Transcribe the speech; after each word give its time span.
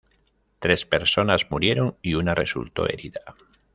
Tres 0.57 0.87
personas 0.87 1.51
murieron 1.51 1.95
y 2.01 2.15
una 2.15 2.33
resultó 2.33 2.89
herida. 2.89 3.21